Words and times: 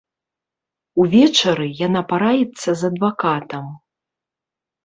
Увечары 1.03 1.67
яна 1.87 2.01
параіцца 2.13 2.69
з 2.81 2.91
адвакатам. 2.93 3.65